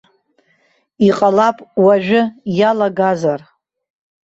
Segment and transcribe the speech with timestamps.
[1.07, 2.21] Иҟалап уажәы
[2.59, 3.41] иалагазар.